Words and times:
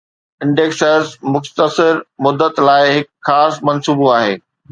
Indexers 0.45 1.09
مختصر 1.33 1.93
مدت 2.27 2.53
لاء 2.69 2.85
هڪ 2.95 3.07
خاص 3.31 3.55
منصوبو 3.71 4.13
آهي 4.17 4.35